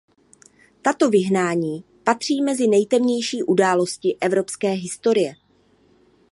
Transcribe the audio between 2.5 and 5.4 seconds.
nejtemnější události evropské historie.